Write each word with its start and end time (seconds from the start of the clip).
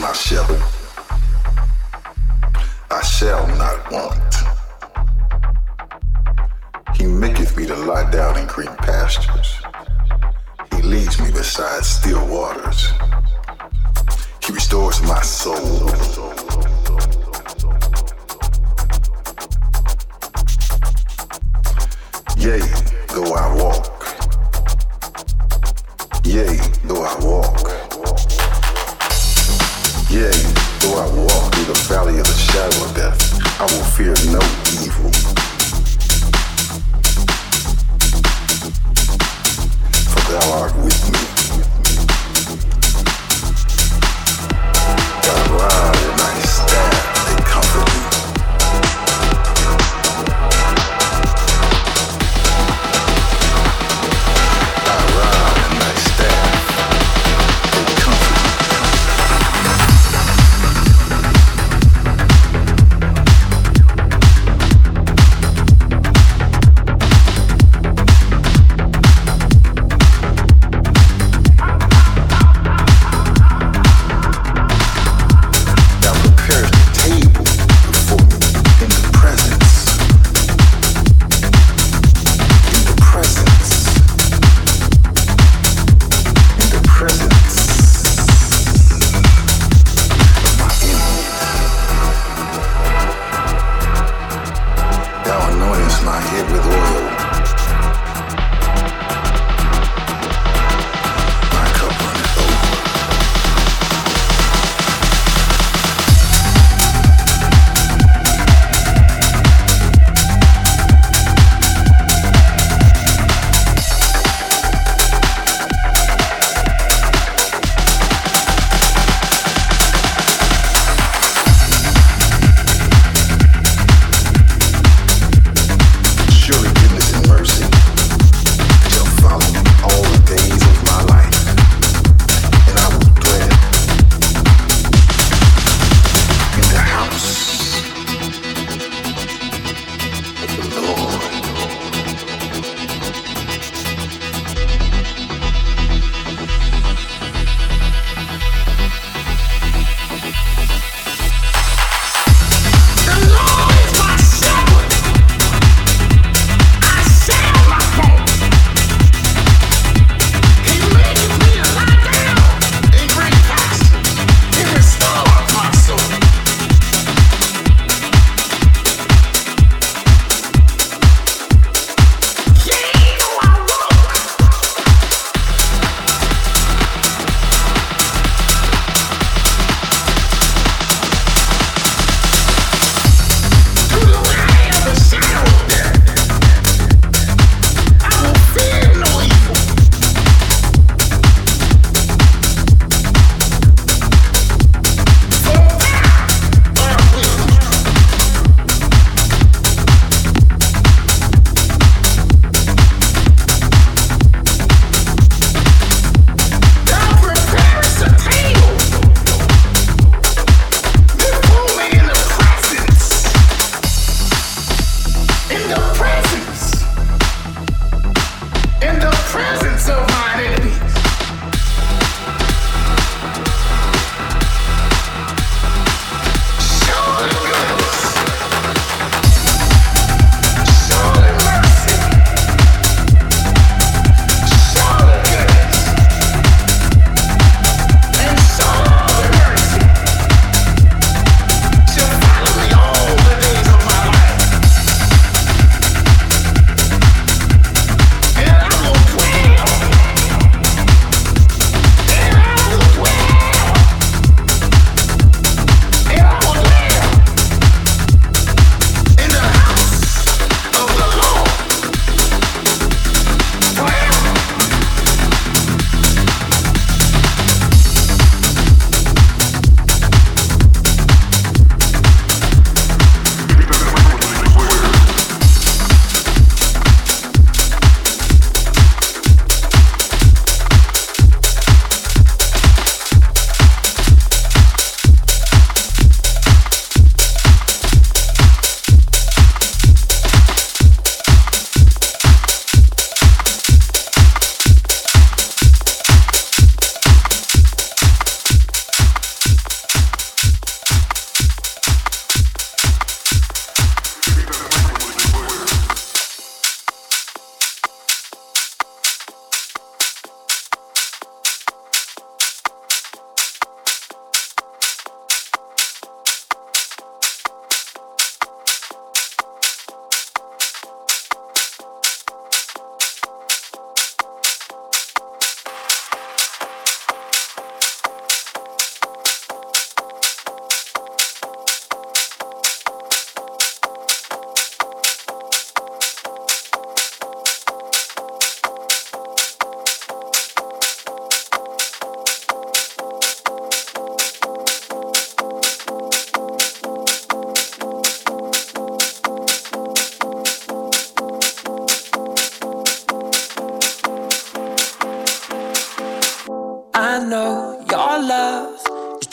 my 0.00 0.12
shepherd. 0.12 0.62
I 2.90 3.02
shall 3.02 3.46
not 3.56 3.90
want. 3.90 4.27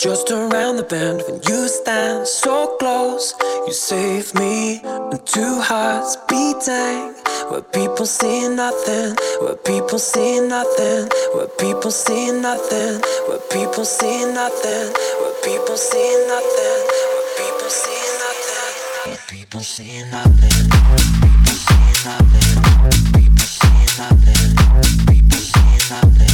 Just 0.06 0.30
around 0.30 0.76
the 0.76 0.84
bend 0.84 1.24
when 1.26 1.42
you 1.48 1.66
stand 1.66 2.28
so 2.28 2.76
close, 2.78 3.34
you 3.66 3.72
save 3.72 4.32
me. 4.36 4.80
And 4.84 5.26
two 5.26 5.58
hearts 5.60 6.14
beating, 6.28 7.10
where 7.50 7.66
people 7.74 8.06
see 8.06 8.46
nothing, 8.46 9.16
where 9.42 9.56
people 9.56 9.98
see 9.98 10.38
nothing, 10.38 11.10
where 11.34 11.48
people 11.58 11.90
see 11.90 12.30
nothing, 12.30 13.02
where 13.26 13.42
people 13.50 13.84
see 13.84 14.22
nothing, 14.30 14.94
where 15.18 15.34
people 15.42 15.74
see 15.74 16.14
nothing, 16.30 16.78
where 17.10 17.26
people 17.42 17.68
see 17.74 17.98
nothing, 17.98 18.46
where 19.10 19.18
people 19.26 19.60
see 19.60 20.06
nothing, 20.14 20.70
people 21.18 21.50
see 21.50 21.90
nothing, 22.06 22.54
people 23.10 23.42
see 23.42 23.82
nothing, 23.98 24.54
people 25.10 25.42
see 25.42 25.90
nothing. 25.90 26.25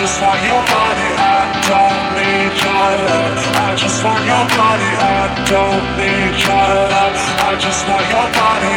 just 0.00 0.22
want 0.22 0.40
your 0.48 0.64
body, 0.64 1.08
I 1.20 1.44
don't 1.68 2.04
need 2.16 2.56
your 2.64 2.88
love. 3.04 3.36
I 3.60 3.76
just 3.76 4.02
want 4.02 4.24
your 4.24 4.46
body, 4.56 4.90
I 4.96 5.28
don't 5.44 5.84
need 6.00 6.40
your 6.40 6.68
love. 6.88 7.20
I 7.44 7.52
just 7.60 7.84
want 7.84 8.08
your 8.08 8.28
body, 8.32 8.76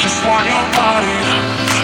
just 0.00 0.24
want 0.24 0.48
your 0.48 0.66
body, 0.72 1.18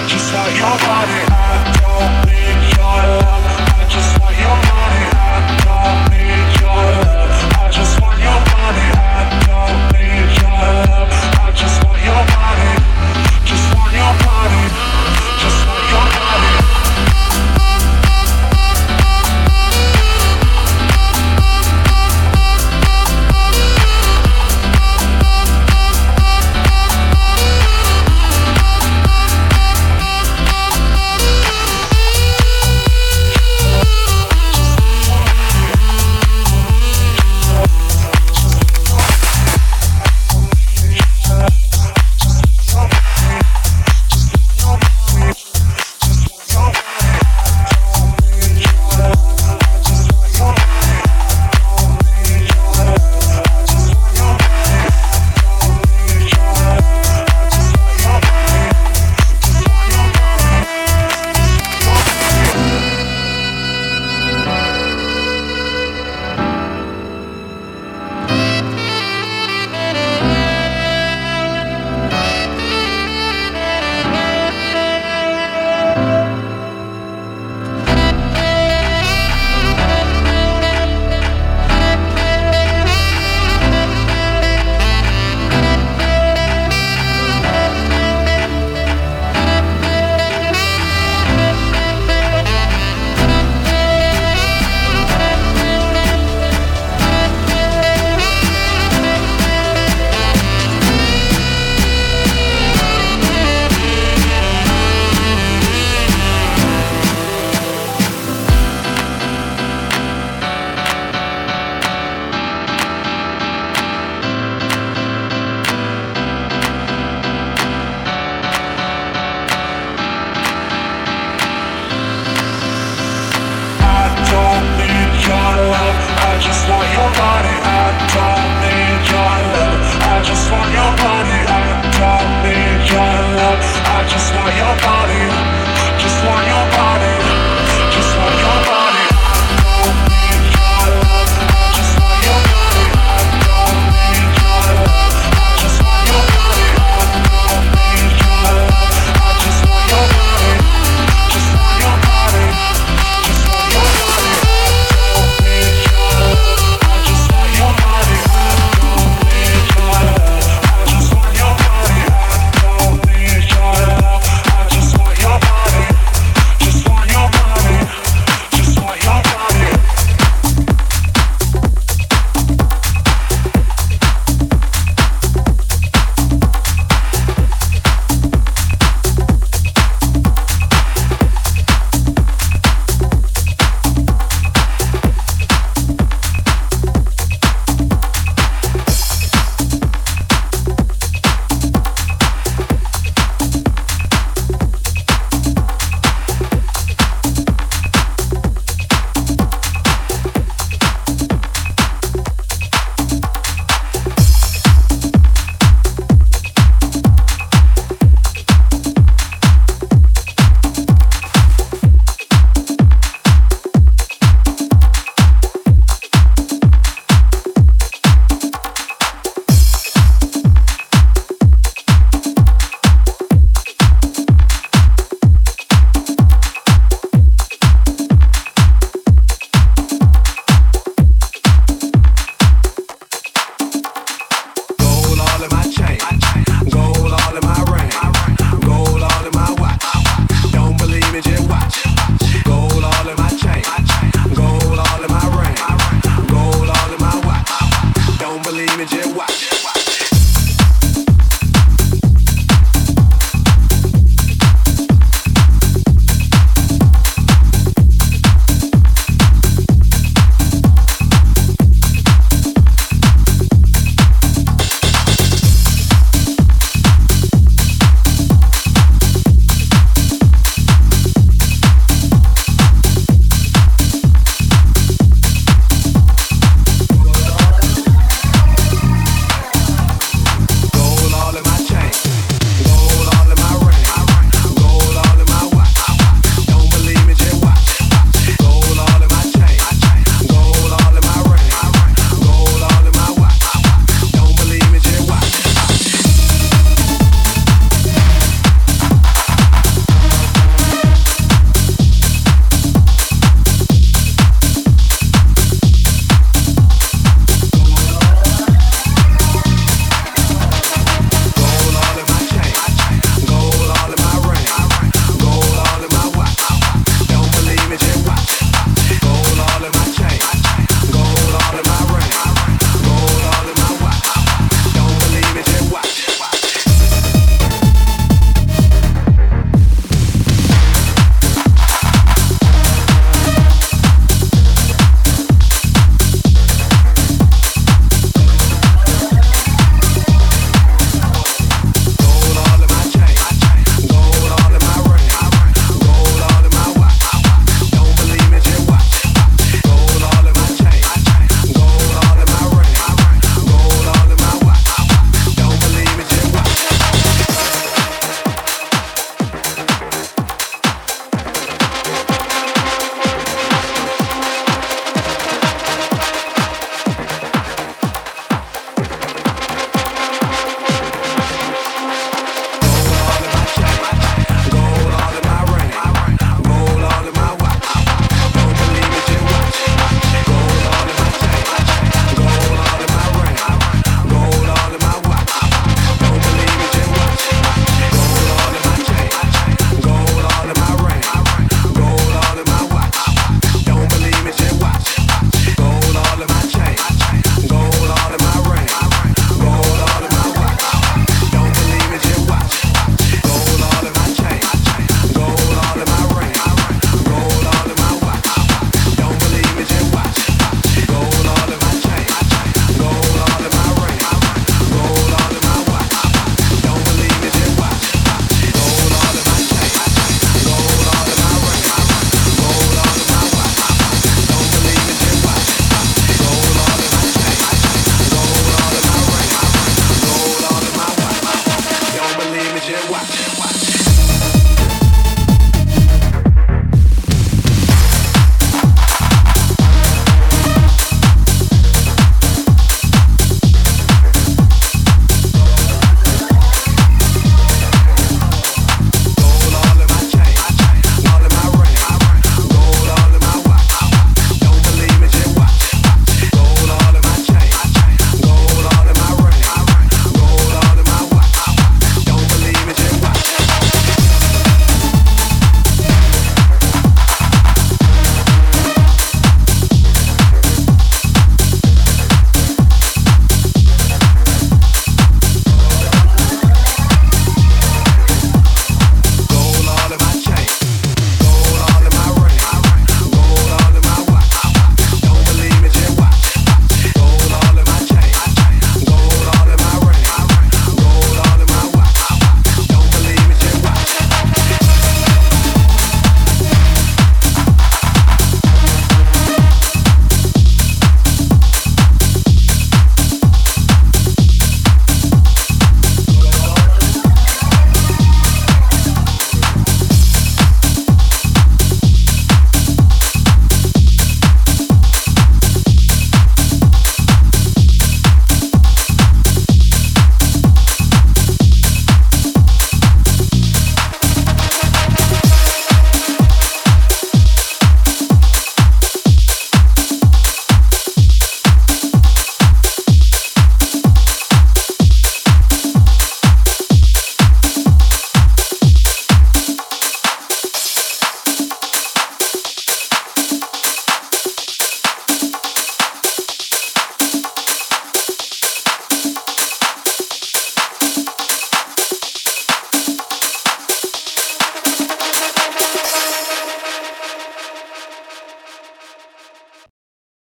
just 0.09 0.33
want 0.33 0.57
your 0.57 0.77
body. 0.81 1.21
I 1.29 1.61
don't 1.77 2.15
need 2.25 2.61
your 2.73 3.01
love. 3.21 3.45
I 3.69 3.85
just 3.85 4.13
want 4.17 4.33
your 4.33 4.57
body, 4.73 5.05
I 5.13 6.05
don't. 6.09 6.14